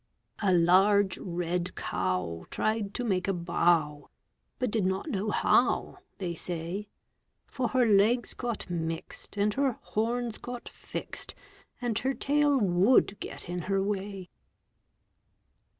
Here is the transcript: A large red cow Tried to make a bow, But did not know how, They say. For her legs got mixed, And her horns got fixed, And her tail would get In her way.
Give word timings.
A 0.41 0.51
large 0.51 1.19
red 1.19 1.75
cow 1.75 2.47
Tried 2.49 2.95
to 2.95 3.03
make 3.03 3.27
a 3.27 3.33
bow, 3.35 4.09
But 4.57 4.71
did 4.71 4.83
not 4.83 5.11
know 5.11 5.29
how, 5.29 5.99
They 6.17 6.33
say. 6.33 6.87
For 7.45 7.67
her 7.67 7.85
legs 7.85 8.33
got 8.33 8.67
mixed, 8.67 9.37
And 9.37 9.53
her 9.53 9.73
horns 9.79 10.39
got 10.39 10.67
fixed, 10.67 11.35
And 11.79 11.99
her 11.99 12.15
tail 12.15 12.57
would 12.59 13.19
get 13.19 13.47
In 13.47 13.59
her 13.69 13.83
way. 13.83 14.31